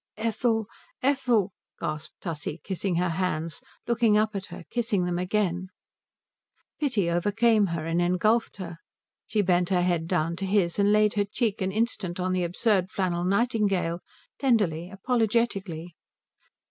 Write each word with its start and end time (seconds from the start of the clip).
"Ethel 0.17 0.65
Ethel" 1.03 1.51
gasped 1.79 2.15
Tussie, 2.21 2.59
kissing 2.63 2.95
her 2.95 3.09
hands, 3.11 3.61
looking 3.85 4.17
up 4.17 4.35
at 4.35 4.47
her, 4.47 4.63
kissing 4.71 5.03
them 5.03 5.19
again. 5.19 5.67
Pity 6.79 7.07
overcame 7.07 7.67
her, 7.67 7.85
engulfed 7.85 8.57
her. 8.57 8.79
She 9.27 9.43
bent 9.43 9.69
her 9.69 9.83
head 9.83 10.07
down 10.07 10.37
to 10.37 10.45
his 10.47 10.79
and 10.79 10.91
laid 10.91 11.13
her 11.13 11.25
cheek 11.25 11.61
an 11.61 11.71
instant 11.71 12.19
on 12.19 12.31
the 12.33 12.43
absurd 12.43 12.89
flannel 12.89 13.25
nightingale, 13.25 13.99
tenderly, 14.39 14.89
apologetically. 14.89 15.93